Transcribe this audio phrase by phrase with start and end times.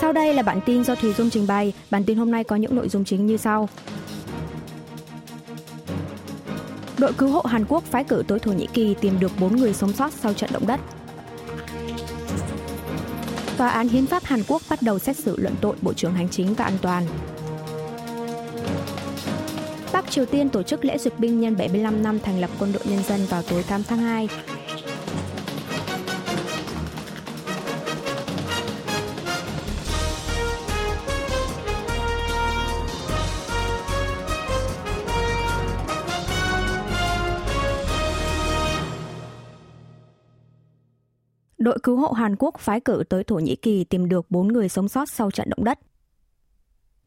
[0.00, 1.72] Sau đây là bản tin do Thùy Dung trình bày.
[1.90, 3.68] Bản tin hôm nay có những nội dung chính như sau.
[6.98, 9.74] Đội cứu hộ Hàn Quốc phái cử tới Thổ Nhĩ Kỳ tìm được 4 người
[9.74, 10.80] sống sót sau trận động đất.
[13.56, 16.28] Tòa án Hiến pháp Hàn Quốc bắt đầu xét xử luận tội Bộ trưởng Hành
[16.28, 17.06] chính và An toàn.
[19.92, 22.82] Bắc Triều Tiên tổ chức lễ duyệt binh nhân 75 năm thành lập quân đội
[22.84, 24.28] nhân dân vào tối 8 tháng 2.
[41.70, 44.68] Đội cứu hộ Hàn Quốc phái cử tới Thổ Nhĩ Kỳ tìm được 4 người
[44.68, 45.78] sống sót sau trận động đất.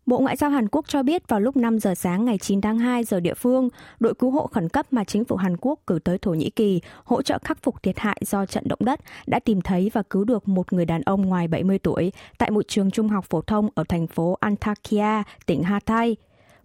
[0.06, 2.80] Bộ Ngoại giao Hàn Quốc cho biết vào lúc 5 giờ sáng ngày 9 tháng
[2.80, 6.00] 2 giờ địa phương, đội cứu hộ khẩn cấp mà chính phủ Hàn Quốc cử
[6.04, 9.40] tới Thổ Nhĩ Kỳ hỗ trợ khắc phục thiệt hại do trận động đất đã
[9.40, 12.92] tìm thấy và cứu được một người đàn ông ngoài 70 tuổi tại một trường
[12.92, 16.16] trung học phổ thông ở thành phố Antakya, tỉnh Hatay.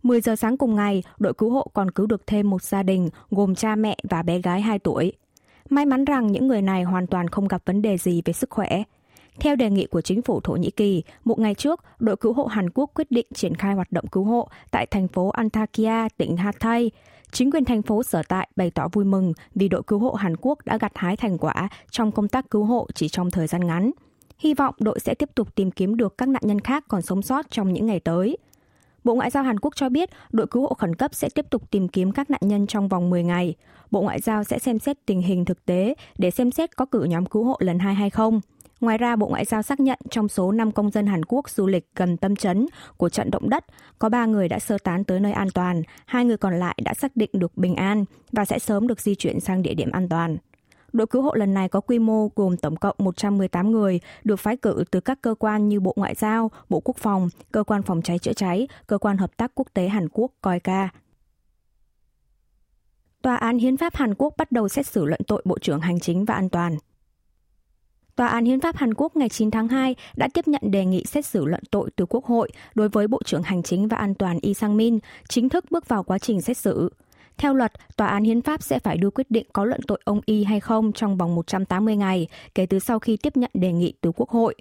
[0.03, 3.09] 10 giờ sáng cùng ngày, đội cứu hộ còn cứu được thêm một gia đình
[3.31, 5.13] gồm cha mẹ và bé gái 2 tuổi.
[5.71, 8.51] May mắn rằng những người này hoàn toàn không gặp vấn đề gì về sức
[8.51, 8.83] khỏe.
[9.41, 12.45] Theo đề nghị của chính phủ Thổ Nhĩ Kỳ, một ngày trước, đội cứu hộ
[12.45, 16.37] Hàn Quốc quyết định triển khai hoạt động cứu hộ tại thành phố Antakya, tỉnh
[16.37, 16.91] Hatay.
[17.33, 20.37] Chính quyền thành phố sở tại bày tỏ vui mừng vì đội cứu hộ Hàn
[20.41, 23.67] Quốc đã gặt hái thành quả trong công tác cứu hộ chỉ trong thời gian
[23.67, 23.91] ngắn.
[24.39, 27.23] Hy vọng đội sẽ tiếp tục tìm kiếm được các nạn nhân khác còn sống
[27.23, 28.37] sót trong những ngày tới.
[29.05, 31.71] Bộ Ngoại giao Hàn Quốc cho biết đội cứu hộ khẩn cấp sẽ tiếp tục
[31.71, 33.55] tìm kiếm các nạn nhân trong vòng 10 ngày.
[33.91, 37.03] Bộ Ngoại giao sẽ xem xét tình hình thực tế để xem xét có cử
[37.03, 38.41] nhóm cứu hộ lần hai hay không.
[38.81, 41.67] Ngoài ra, Bộ Ngoại giao xác nhận trong số 5 công dân Hàn Quốc du
[41.67, 43.65] lịch gần tâm chấn của trận động đất,
[43.99, 46.95] có 3 người đã sơ tán tới nơi an toàn, hai người còn lại đã
[46.95, 50.09] xác định được bình an và sẽ sớm được di chuyển sang địa điểm an
[50.09, 50.37] toàn.
[50.93, 54.57] Đội cứu hộ lần này có quy mô gồm tổng cộng 118 người, được phái
[54.57, 58.03] cử từ các cơ quan như Bộ Ngoại giao, Bộ Quốc phòng, Cơ quan Phòng
[58.03, 60.89] cháy chữa cháy, Cơ quan Hợp tác Quốc tế Hàn Quốc, COICA.
[63.23, 66.01] Tòa án Hiến pháp Hàn Quốc bắt đầu xét xử luận tội Bộ trưởng Hành
[66.01, 66.77] chính và An toàn.
[68.17, 71.05] Tòa án Hiến pháp Hàn Quốc ngày 9 tháng 2 đã tiếp nhận đề nghị
[71.05, 74.15] xét xử luận tội từ Quốc hội đối với Bộ trưởng Hành chính và An
[74.15, 74.99] toàn Lee Sang-min,
[75.29, 76.91] chính thức bước vào quá trình xét xử.
[77.39, 80.21] Theo luật, Tòa án Hiến pháp sẽ phải đưa quyết định có luận tội ông
[80.27, 83.93] Y hay không trong vòng 180 ngày kể từ sau khi tiếp nhận đề nghị
[84.01, 84.55] từ Quốc hội.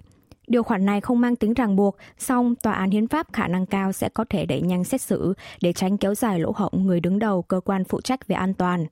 [0.46, 3.66] Điều khoản này không mang tính ràng buộc, song Tòa án Hiến pháp khả năng
[3.66, 7.00] cao sẽ có thể đẩy nhanh xét xử để tránh kéo dài lỗ hổng người
[7.00, 8.86] đứng đầu cơ quan phụ trách về an toàn.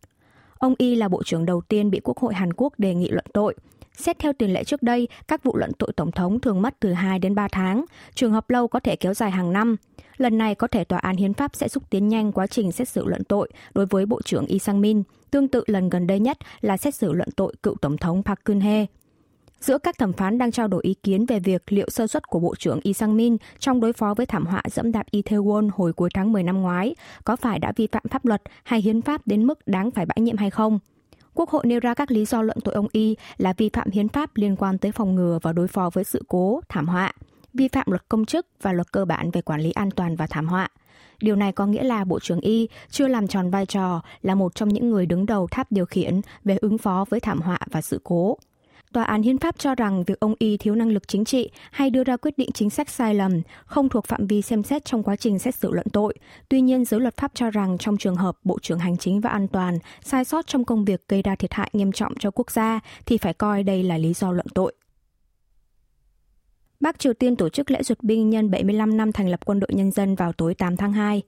[0.59, 3.27] Ông Y là bộ trưởng đầu tiên bị Quốc hội Hàn Quốc đề nghị luận
[3.33, 3.55] tội.
[3.97, 6.93] Xét theo tiền lệ trước đây, các vụ luận tội tổng thống thường mất từ
[6.93, 7.85] 2 đến 3 tháng,
[8.15, 9.77] trường hợp lâu có thể kéo dài hàng năm.
[10.17, 12.89] Lần này có thể tòa án hiến pháp sẽ xúc tiến nhanh quá trình xét
[12.89, 16.39] xử luận tội đối với Bộ trưởng Lee Sang-min, tương tự lần gần đây nhất
[16.61, 18.87] là xét xử luận tội cựu Tổng thống Park Geun-hye.
[19.61, 22.41] Giữa các thẩm phán đang trao đổi ý kiến về việc liệu sơ suất của
[22.41, 26.11] Bộ trưởng Lee Sang-min trong đối phó với thảm họa dẫm đạp Itaewon hồi cuối
[26.15, 29.47] tháng 10 năm ngoái có phải đã vi phạm pháp luật hay hiến pháp đến
[29.47, 30.79] mức đáng phải bãi nhiệm hay không.
[31.37, 34.09] Quốc hội nêu ra các lý do luận tội ông Y là vi phạm hiến
[34.09, 37.13] pháp liên quan tới phòng ngừa và đối phó với sự cố, thảm họa,
[37.55, 40.27] vi phạm luật công chức và luật cơ bản về quản lý an toàn và
[40.27, 40.69] thảm họa.
[41.21, 44.55] Điều này có nghĩa là Bộ trưởng Y chưa làm tròn vai trò là một
[44.55, 47.81] trong những người đứng đầu tháp điều khiển về ứng phó với thảm họa và
[47.81, 48.37] sự cố.
[48.93, 51.91] Tòa án Hiến pháp cho rằng việc ông Y thiếu năng lực chính trị hay
[51.91, 55.03] đưa ra quyết định chính sách sai lầm không thuộc phạm vi xem xét trong
[55.03, 56.15] quá trình xét xử luận tội.
[56.49, 59.31] Tuy nhiên, giới luật pháp cho rằng trong trường hợp Bộ trưởng Hành chính và
[59.31, 62.51] An toàn sai sót trong công việc gây ra thiệt hại nghiêm trọng cho quốc
[62.51, 64.75] gia thì phải coi đây là lý do luận tội.
[66.81, 69.71] Bắc Triều Tiên tổ chức lễ duyệt binh nhân 75 năm thành lập quân đội
[69.73, 71.23] nhân dân vào tối 8 tháng 2.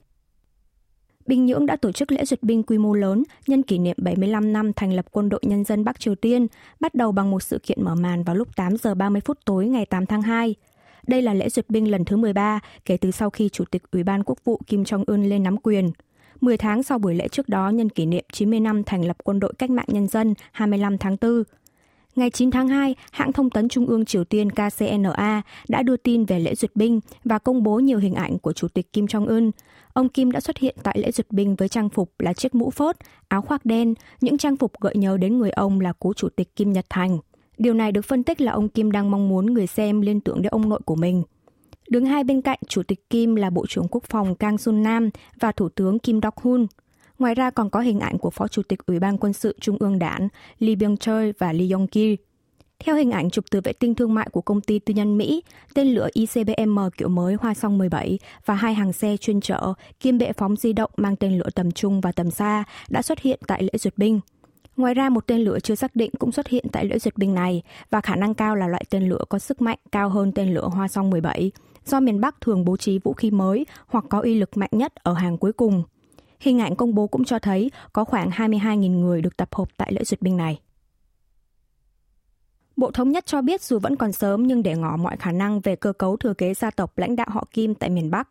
[1.28, 4.53] Bình Nhưỡng đã tổ chức lễ duyệt binh quy mô lớn nhân kỷ niệm 75
[4.53, 6.47] năm thành lập quân đội nhân dân Bắc Triều Tiên,
[6.81, 9.66] bắt đầu bằng một sự kiện mở màn vào lúc 8 giờ 30 phút tối
[9.66, 10.55] ngày 8 tháng 2.
[11.06, 14.03] Đây là lễ duyệt binh lần thứ 13 kể từ sau khi Chủ tịch Ủy
[14.03, 15.91] ban Quốc vụ Kim Jong-un lên nắm quyền.
[16.41, 19.41] 10 tháng sau buổi lễ trước đó nhân kỷ niệm 90 năm thành lập quân
[19.41, 21.43] đội cách mạng nhân dân 25 tháng 4,
[22.19, 26.25] Ngày 9 tháng 2, hãng thông tấn Trung ương Triều Tiên KCNA đã đưa tin
[26.25, 29.51] về lễ duyệt binh và công bố nhiều hình ảnh của Chủ tịch Kim Jong-un.
[29.92, 32.71] Ông Kim đã xuất hiện tại lễ duyệt binh với trang phục là chiếc mũ
[32.71, 32.97] phớt,
[33.28, 36.57] áo khoác đen, những trang phục gợi nhớ đến người ông là cố Chủ tịch
[36.57, 37.19] Kim Nhật Thành.
[37.59, 40.42] Điều này được phân tích là ông Kim đang mong muốn người xem liên tưởng
[40.42, 41.22] đến ông nội của mình.
[41.89, 45.10] Đứng hai bên cạnh Chủ tịch Kim là Bộ trưởng Quốc phòng Kang Sun Nam
[45.41, 46.66] và Thủ tướng Kim Dok-hun.
[47.18, 49.76] Ngoài ra còn có hình ảnh của Phó Chủ tịch Ủy ban Quân sự Trung
[49.80, 50.28] ương Đảng
[50.59, 52.16] Lee Byung-chul và Lee Yong-ki.
[52.78, 55.42] Theo hình ảnh chụp từ vệ tinh thương mại của công ty tư nhân Mỹ,
[55.74, 60.18] tên lửa ICBM kiểu mới Hoa Song 17 và hai hàng xe chuyên chở kiêm
[60.18, 63.41] bệ phóng di động mang tên lửa tầm trung và tầm xa đã xuất hiện
[63.47, 64.20] tại lễ duyệt binh.
[64.76, 67.34] Ngoài ra, một tên lửa chưa xác định cũng xuất hiện tại lễ duyệt binh
[67.34, 70.54] này và khả năng cao là loại tên lửa có sức mạnh cao hơn tên
[70.54, 71.50] lửa Hoa Song 17,
[71.86, 74.94] do miền Bắc thường bố trí vũ khí mới hoặc có uy lực mạnh nhất
[74.94, 75.82] ở hàng cuối cùng.
[76.41, 79.93] Hình ảnh công bố cũng cho thấy có khoảng 22.000 người được tập hợp tại
[79.93, 80.61] lễ duyệt binh này.
[82.77, 85.61] Bộ Thống nhất cho biết dù vẫn còn sớm nhưng để ngỏ mọi khả năng
[85.61, 88.29] về cơ cấu thừa kế gia tộc lãnh đạo họ Kim tại miền Bắc.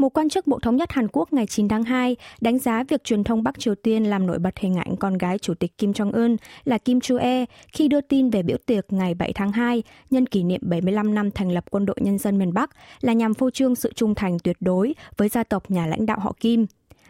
[0.00, 3.04] Một quan chức Bộ Thống nhất Hàn Quốc ngày 9 tháng 2 đánh giá việc
[3.04, 5.92] truyền thông Bắc Triều Tiên làm nổi bật hình ảnh con gái Chủ tịch Kim
[5.92, 10.26] Jong-un là Kim Chu-e khi đưa tin về biểu tiệc ngày 7 tháng 2 nhân
[10.26, 12.70] kỷ niệm 75 năm thành lập Quân đội Nhân dân miền Bắc
[13.00, 16.18] là nhằm phô trương sự trung thành tuyệt đối với gia tộc nhà lãnh đạo
[16.20, 16.66] họ Kim.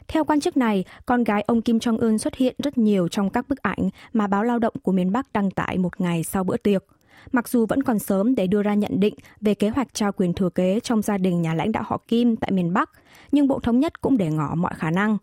[0.09, 3.49] Theo quan chức này, con gái ông Kim Jong-un xuất hiện rất nhiều trong các
[3.49, 6.57] bức ảnh mà báo lao động của miền Bắc đăng tải một ngày sau bữa
[6.57, 6.85] tiệc.
[7.33, 10.33] Mặc dù vẫn còn sớm để đưa ra nhận định về kế hoạch trao quyền
[10.33, 12.91] thừa kế trong gia đình nhà lãnh đạo họ Kim tại miền Bắc,
[13.33, 15.19] nhưng Bộ Thống nhất cũng để ngỏ mọi khả năng.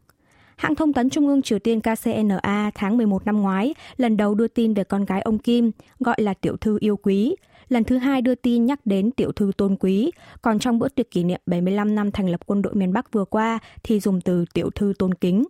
[0.55, 4.47] Hãng thông tấn Trung ương Triều Tiên KCNA tháng 11 năm ngoái lần đầu đưa
[4.47, 7.35] tin về con gái ông Kim, gọi là tiểu thư yêu quý.
[7.69, 10.11] Lần thứ hai đưa tin nhắc đến tiểu thư tôn quý,
[10.41, 13.25] còn trong bữa tiệc kỷ niệm 75 năm thành lập quân đội miền Bắc vừa
[13.25, 15.43] qua thì dùng từ tiểu thư tôn kính.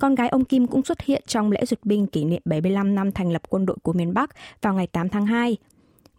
[0.00, 3.12] Con gái ông Kim cũng xuất hiện trong lễ duyệt binh kỷ niệm 75 năm
[3.12, 4.30] thành lập quân đội của miền Bắc
[4.62, 5.56] vào ngày 8 tháng 2.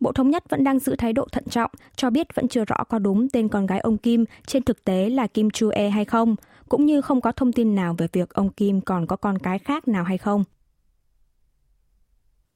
[0.01, 2.83] Bộ Thống nhất vẫn đang giữ thái độ thận trọng, cho biết vẫn chưa rõ
[2.89, 6.35] có đúng tên con gái ông Kim trên thực tế là Kim Chu-e hay không,
[6.69, 9.59] cũng như không có thông tin nào về việc ông Kim còn có con cái
[9.59, 10.43] khác nào hay không.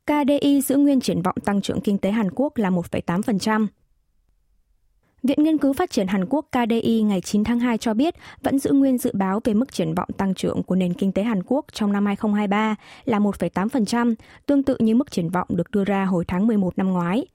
[0.06, 3.68] KDI giữ nguyên triển vọng tăng trưởng kinh tế Hàn Quốc là 1,8%.
[5.24, 8.60] Viện Nghiên cứu Phát triển Hàn Quốc KDI ngày 9 tháng 2 cho biết vẫn
[8.60, 11.44] giữ nguyên dự báo về mức triển vọng tăng trưởng của nền kinh tế Hàn
[11.46, 12.76] Quốc trong năm 2023
[13.06, 14.16] là 1,8%,
[14.46, 17.26] tương tự như mức triển vọng được đưa ra hồi tháng 11 năm ngoái.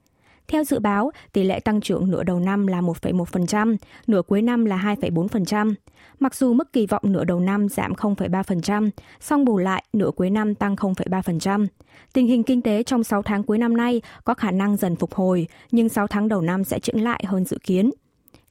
[0.50, 3.76] Theo dự báo, tỷ lệ tăng trưởng nửa đầu năm là 1,1%,
[4.06, 5.74] nửa cuối năm là 2,4%.
[6.18, 10.30] Mặc dù mức kỳ vọng nửa đầu năm giảm 0,3%, song bù lại nửa cuối
[10.30, 11.66] năm tăng 0,3%.
[12.12, 15.14] Tình hình kinh tế trong 6 tháng cuối năm nay có khả năng dần phục
[15.14, 17.90] hồi, nhưng 6 tháng đầu năm sẽ chững lại hơn dự kiến.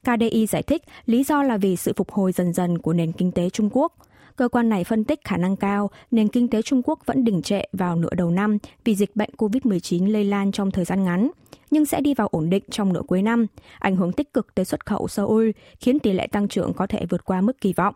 [0.02, 3.32] KDI giải thích lý do là vì sự phục hồi dần dần của nền kinh
[3.32, 3.92] tế Trung Quốc.
[4.36, 7.42] Cơ quan này phân tích khả năng cao nền kinh tế Trung Quốc vẫn đình
[7.42, 11.30] trệ vào nửa đầu năm vì dịch bệnh COVID-19 lây lan trong thời gian ngắn
[11.70, 13.46] nhưng sẽ đi vào ổn định trong nửa cuối năm,
[13.78, 15.50] ảnh hưởng tích cực tới xuất khẩu Seoul,
[15.80, 17.94] khiến tỷ lệ tăng trưởng có thể vượt qua mức kỳ vọng.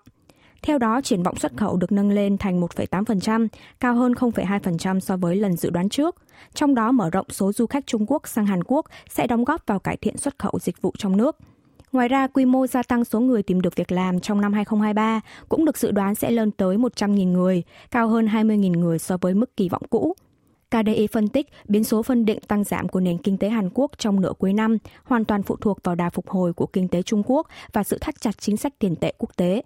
[0.62, 3.49] Theo đó, triển vọng xuất khẩu được nâng lên thành 1,8%,
[3.81, 6.17] cao hơn 0,2% so với lần dự đoán trước.
[6.55, 9.67] Trong đó, mở rộng số du khách Trung Quốc sang Hàn Quốc sẽ đóng góp
[9.67, 11.37] vào cải thiện xuất khẩu dịch vụ trong nước.
[11.93, 15.20] Ngoài ra, quy mô gia tăng số người tìm được việc làm trong năm 2023
[15.49, 19.35] cũng được dự đoán sẽ lên tới 100.000 người, cao hơn 20.000 người so với
[19.35, 20.15] mức kỳ vọng cũ.
[20.75, 23.91] KDI phân tích biến số phân định tăng giảm của nền kinh tế Hàn Quốc
[23.99, 27.03] trong nửa cuối năm hoàn toàn phụ thuộc vào đà phục hồi của kinh tế
[27.03, 29.62] Trung Quốc và sự thắt chặt chính sách tiền tệ quốc tế.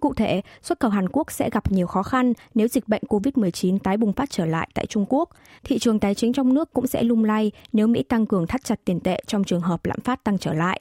[0.00, 3.78] Cụ thể, xuất khẩu Hàn Quốc sẽ gặp nhiều khó khăn nếu dịch bệnh COVID-19
[3.78, 5.28] tái bùng phát trở lại tại Trung Quốc.
[5.64, 8.64] Thị trường tài chính trong nước cũng sẽ lung lay nếu Mỹ tăng cường thắt
[8.64, 10.80] chặt tiền tệ trong trường hợp lạm phát tăng trở lại.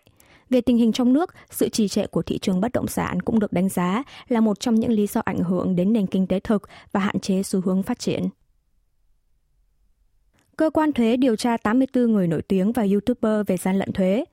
[0.49, 3.39] Về tình hình trong nước, sự trì trệ của thị trường bất động sản cũng
[3.39, 6.39] được đánh giá là một trong những lý do ảnh hưởng đến nền kinh tế
[6.39, 8.29] thực và hạn chế xu hướng phát triển.
[10.61, 14.25] Cơ quan thuế điều tra 84 người nổi tiếng và YouTuber về gian lận thuế.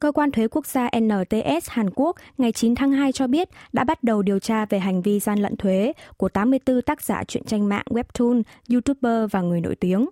[0.00, 3.84] Cơ quan thuế quốc gia NTS Hàn Quốc ngày 9 tháng 2 cho biết đã
[3.84, 7.44] bắt đầu điều tra về hành vi gian lận thuế của 84 tác giả truyện
[7.44, 8.42] tranh mạng webtoon,
[8.72, 10.08] YouTuber và người nổi tiếng.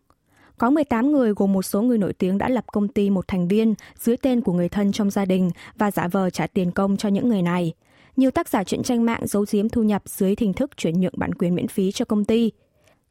[0.59, 3.49] Có 18 người gồm một số người nổi tiếng đã lập công ty một thành
[3.49, 6.97] viên dưới tên của người thân trong gia đình và giả vờ trả tiền công
[6.97, 7.73] cho những người này.
[8.17, 11.15] Nhiều tác giả truyện tranh mạng giấu giếm thu nhập dưới hình thức chuyển nhượng
[11.17, 12.51] bản quyền miễn phí cho công ty.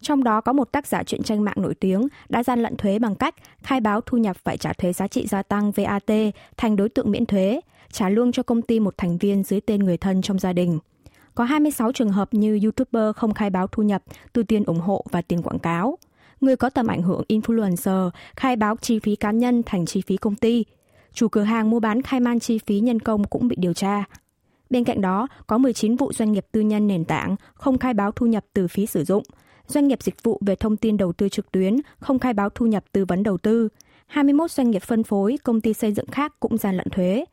[0.01, 2.99] Trong đó có một tác giả truyện tranh mạng nổi tiếng đã gian lận thuế
[2.99, 6.11] bằng cách khai báo thu nhập phải trả thuế giá trị gia tăng VAT
[6.57, 7.61] thành đối tượng miễn thuế,
[7.91, 10.79] trả lương cho công ty một thành viên dưới tên người thân trong gia đình.
[11.35, 15.05] Có 26 trường hợp như YouTuber không khai báo thu nhập từ tiền ủng hộ
[15.11, 15.97] và tiền quảng cáo.
[16.41, 20.17] Người có tầm ảnh hưởng influencer khai báo chi phí cá nhân thành chi phí
[20.17, 20.65] công ty.
[21.13, 24.03] Chủ cửa hàng mua bán khai man chi phí nhân công cũng bị điều tra.
[24.69, 28.11] Bên cạnh đó, có 19 vụ doanh nghiệp tư nhân nền tảng không khai báo
[28.11, 29.23] thu nhập từ phí sử dụng–
[29.67, 32.65] doanh nghiệp dịch vụ về thông tin đầu tư trực tuyến không khai báo thu
[32.65, 33.69] nhập tư vấn đầu tư.
[34.07, 37.25] 21 doanh nghiệp phân phối, công ty xây dựng khác cũng gian lận thuế.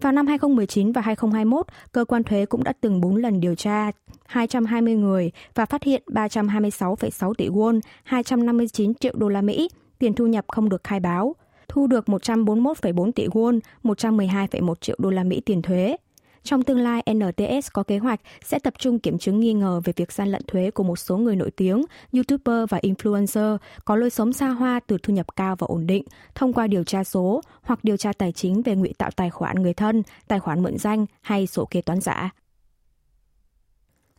[0.00, 3.90] Vào năm 2019 và 2021, cơ quan thuế cũng đã từng 4 lần điều tra
[4.26, 9.68] 220 người và phát hiện 326,6 tỷ won, 259 triệu đô la Mỹ,
[9.98, 11.34] tiền thu nhập không được khai báo,
[11.68, 15.96] thu được 141,4 tỷ won, 112,1 triệu đô la Mỹ tiền thuế.
[16.42, 19.92] Trong tương lai, NTS có kế hoạch sẽ tập trung kiểm chứng nghi ngờ về
[19.96, 21.82] việc gian lận thuế của một số người nổi tiếng,
[22.12, 26.04] YouTuber và influencer có lối sống xa hoa từ thu nhập cao và ổn định
[26.34, 29.62] thông qua điều tra số hoặc điều tra tài chính về ngụy tạo tài khoản
[29.62, 32.30] người thân, tài khoản mượn danh hay sổ kế toán giả.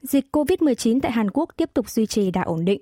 [0.01, 2.81] Dịch COVID-19 tại Hàn Quốc tiếp tục duy trì đà ổn định.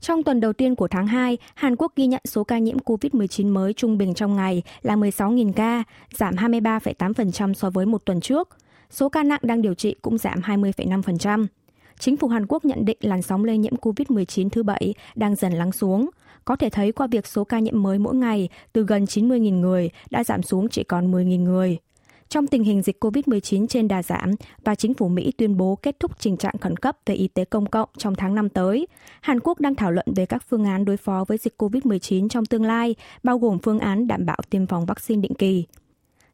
[0.00, 3.52] Trong tuần đầu tiên của tháng 2, Hàn Quốc ghi nhận số ca nhiễm COVID-19
[3.52, 5.82] mới trung bình trong ngày là 16.000 ca,
[6.14, 8.48] giảm 23,8% so với một tuần trước.
[8.90, 11.46] Số ca nặng đang điều trị cũng giảm 20,5%.
[11.98, 15.52] Chính phủ Hàn Quốc nhận định làn sóng lây nhiễm COVID-19 thứ bảy đang dần
[15.52, 16.10] lắng xuống.
[16.44, 19.90] Có thể thấy qua việc số ca nhiễm mới mỗi ngày từ gần 90.000 người
[20.10, 21.78] đã giảm xuống chỉ còn 10.000 người.
[22.30, 24.30] Trong tình hình dịch COVID-19 trên đà giảm
[24.64, 27.44] và chính phủ Mỹ tuyên bố kết thúc tình trạng khẩn cấp về y tế
[27.44, 28.86] công cộng trong tháng năm tới,
[29.20, 32.44] Hàn Quốc đang thảo luận về các phương án đối phó với dịch COVID-19 trong
[32.44, 35.64] tương lai, bao gồm phương án đảm bảo tiêm phòng vaccine định kỳ.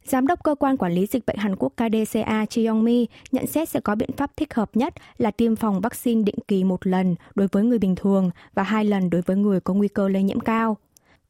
[0.05, 3.47] Giám đốc cơ quan quản lý dịch bệnh Hàn Quốc KDCA Chi Yong Mi nhận
[3.47, 6.87] xét sẽ có biện pháp thích hợp nhất là tiêm phòng vaccine định kỳ một
[6.87, 10.09] lần đối với người bình thường và hai lần đối với người có nguy cơ
[10.09, 10.77] lây nhiễm cao.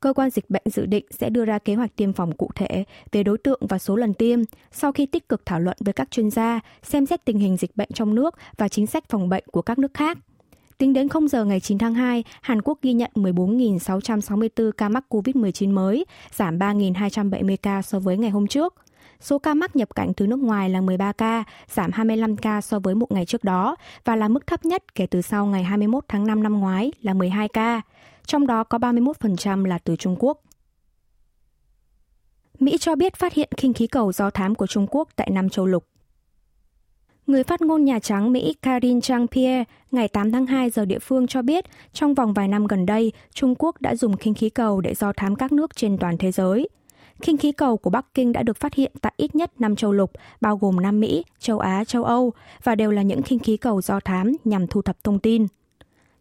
[0.00, 2.84] Cơ quan dịch bệnh dự định sẽ đưa ra kế hoạch tiêm phòng cụ thể
[3.12, 4.40] về đối tượng và số lần tiêm
[4.72, 7.76] sau khi tích cực thảo luận với các chuyên gia, xem xét tình hình dịch
[7.76, 10.18] bệnh trong nước và chính sách phòng bệnh của các nước khác.
[10.78, 15.04] Tính đến 0 giờ ngày 9 tháng 2, Hàn Quốc ghi nhận 14.664 ca mắc
[15.08, 18.74] COVID-19 mới, giảm 3.270 ca so với ngày hôm trước.
[19.20, 22.78] Số ca mắc nhập cảnh từ nước ngoài là 13 ca, giảm 25 ca so
[22.78, 26.04] với một ngày trước đó và là mức thấp nhất kể từ sau ngày 21
[26.08, 27.82] tháng 5 năm ngoái là 12 ca
[28.26, 30.42] trong đó có 31% là từ Trung Quốc.
[32.59, 35.49] Mỹ cho biết phát hiện khinh khí cầu do thám của Trung Quốc tại Nam
[35.49, 35.85] Châu Lục.
[37.26, 41.26] Người phát ngôn Nhà Trắng Mỹ Karine Jean-Pierre ngày 8 tháng 2 giờ địa phương
[41.26, 44.80] cho biết trong vòng vài năm gần đây, Trung Quốc đã dùng khinh khí cầu
[44.80, 46.68] để do thám các nước trên toàn thế giới.
[47.21, 49.92] Khinh khí cầu của Bắc Kinh đã được phát hiện tại ít nhất 5 châu
[49.92, 53.56] lục, bao gồm Nam Mỹ, châu Á, châu Âu, và đều là những khinh khí
[53.56, 55.47] cầu do thám nhằm thu thập thông tin.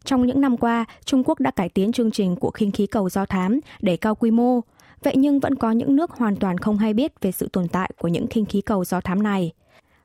[0.05, 3.09] Trong những năm qua, Trung Quốc đã cải tiến chương trình của khinh khí cầu
[3.09, 4.61] do thám để cao quy mô.
[5.03, 7.91] Vậy nhưng vẫn có những nước hoàn toàn không hay biết về sự tồn tại
[7.99, 9.51] của những khinh khí cầu do thám này.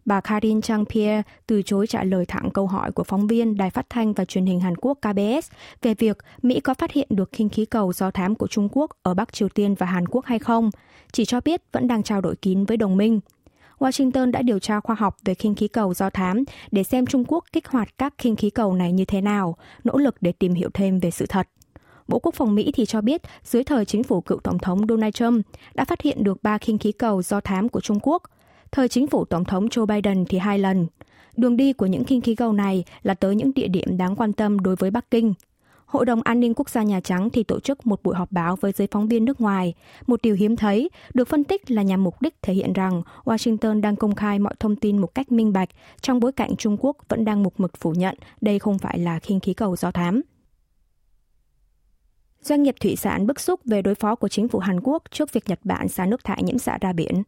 [0.04, 3.87] Bà Karin Chang-pierre từ chối trả lời thẳng câu hỏi của phóng viên Đài Phát
[3.90, 5.50] thanh và Truyền hình Hàn Quốc KBS
[5.83, 8.90] về việc Mỹ có phát hiện được khinh khí cầu do thám của Trung Quốc
[9.02, 10.71] ở Bắc Triều Tiên và Hàn Quốc hay không,
[11.12, 13.21] chỉ cho biết vẫn đang trao đổi kín với đồng minh.
[13.80, 17.25] Washington đã điều tra khoa học về khinh khí cầu do thám để xem Trung
[17.28, 20.54] Quốc kích hoạt các khinh khí cầu này như thế nào, nỗ lực để tìm
[20.54, 21.49] hiểu thêm về sự thật.
[22.08, 25.14] Bộ Quốc phòng Mỹ thì cho biết dưới thời chính phủ cựu Tổng thống Donald
[25.14, 28.22] Trump đã phát hiện được ba khinh khí cầu do thám của Trung Quốc.
[28.72, 30.87] Thời chính phủ Tổng thống Joe Biden thì hai lần.
[31.37, 34.32] Đường đi của những khinh khí cầu này là tới những địa điểm đáng quan
[34.32, 35.34] tâm đối với Bắc Kinh,
[35.90, 38.56] Hội đồng An ninh Quốc gia Nhà Trắng thì tổ chức một buổi họp báo
[38.56, 39.75] với giới phóng viên nước ngoài.
[40.06, 43.80] Một điều hiếm thấy, được phân tích là nhằm mục đích thể hiện rằng Washington
[43.80, 45.68] đang công khai mọi thông tin một cách minh bạch,
[46.00, 49.18] trong bối cảnh Trung Quốc vẫn đang mục mực phủ nhận đây không phải là
[49.18, 50.23] khinh khí cầu do thám.
[52.42, 55.32] Doanh nghiệp thủy sản bức xúc về đối phó của chính phủ Hàn Quốc trước
[55.32, 57.23] việc Nhật Bản xả nước thải nhiễm xạ ra biển.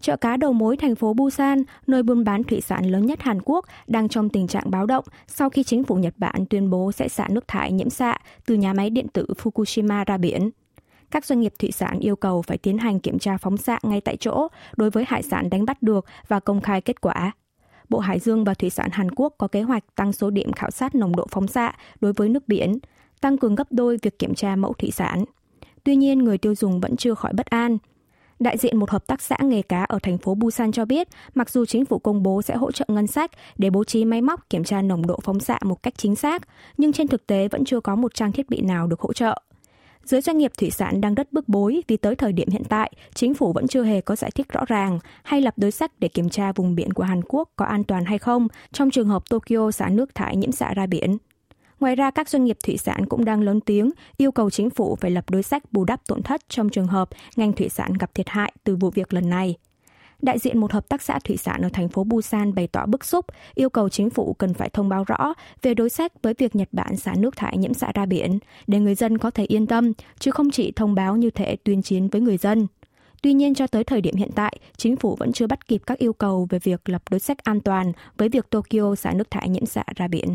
[0.00, 3.38] Chợ cá đầu mối thành phố Busan, nơi buôn bán thủy sản lớn nhất Hàn
[3.44, 6.92] Quốc, đang trong tình trạng báo động sau khi chính phủ Nhật Bản tuyên bố
[6.92, 8.16] sẽ xả nước thải nhiễm xạ
[8.46, 10.50] từ nhà máy điện tử Fukushima ra biển.
[11.10, 14.00] Các doanh nghiệp thủy sản yêu cầu phải tiến hành kiểm tra phóng xạ ngay
[14.00, 17.32] tại chỗ đối với hải sản đánh bắt được và công khai kết quả.
[17.88, 20.70] Bộ Hải dương và Thủy sản Hàn Quốc có kế hoạch tăng số điểm khảo
[20.70, 22.78] sát nồng độ phóng xạ đối với nước biển,
[23.20, 25.24] tăng cường gấp đôi việc kiểm tra mẫu thủy sản.
[25.84, 27.78] Tuy nhiên, người tiêu dùng vẫn chưa khỏi bất an–
[28.40, 31.50] Đại diện một hợp tác xã nghề cá ở thành phố Busan cho biết, mặc
[31.50, 34.50] dù chính phủ công bố sẽ hỗ trợ ngân sách để bố trí máy móc
[34.50, 36.42] kiểm tra nồng độ phóng xạ một cách chính xác,
[36.76, 39.42] nhưng trên thực tế vẫn chưa có một trang thiết bị nào được hỗ trợ.
[40.04, 42.92] Giới doanh nghiệp thủy sản đang rất bức bối vì tới thời điểm hiện tại,
[43.14, 46.08] chính phủ vẫn chưa hề có giải thích rõ ràng hay lập đối sách để
[46.08, 49.22] kiểm tra vùng biển của Hàn Quốc có an toàn hay không trong trường hợp
[49.30, 51.18] Tokyo xả nước thải nhiễm xạ ra biển.
[51.80, 54.96] Ngoài ra, các doanh nghiệp thủy sản cũng đang lớn tiếng yêu cầu chính phủ
[55.00, 58.14] phải lập đối sách bù đắp tổn thất trong trường hợp ngành thủy sản gặp
[58.14, 59.56] thiệt hại từ vụ việc lần này.
[60.22, 63.04] Đại diện một hợp tác xã thủy sản ở thành phố Busan bày tỏ bức
[63.04, 66.56] xúc, yêu cầu chính phủ cần phải thông báo rõ về đối sách với việc
[66.56, 69.66] Nhật Bản xả nước thải nhiễm xạ ra biển, để người dân có thể yên
[69.66, 72.66] tâm, chứ không chỉ thông báo như thể tuyên chiến với người dân.
[73.22, 75.98] Tuy nhiên cho tới thời điểm hiện tại, chính phủ vẫn chưa bắt kịp các
[75.98, 79.48] yêu cầu về việc lập đối sách an toàn với việc Tokyo xả nước thải
[79.48, 80.34] nhiễm xạ ra biển.